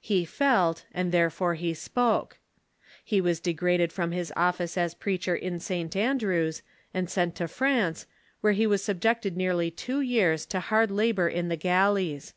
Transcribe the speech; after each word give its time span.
He 0.00 0.24
felt, 0.24 0.84
and 0.94 1.10
there 1.10 1.28
fore 1.28 1.56
he 1.56 1.74
spoke. 1.74 2.38
He 3.04 3.20
was 3.20 3.40
degraded 3.40 3.92
from 3.92 4.12
his 4.12 4.32
office 4.36 4.78
as 4.78 4.94
preacher 4.94 5.34
in 5.34 5.58
St. 5.58 5.96
Andrews, 5.96 6.62
and 6.94 7.10
sent 7.10 7.34
to 7.34 7.48
France, 7.48 8.06
Avhere 8.44 8.54
he 8.54 8.66
was 8.68 8.84
subjected 8.84 9.36
nearly 9.36 9.72
two 9.72 10.00
years 10.00 10.46
to 10.46 10.60
hard 10.60 10.92
labor 10.92 11.26
in 11.28 11.48
the 11.48 11.56
galleys. 11.56 12.32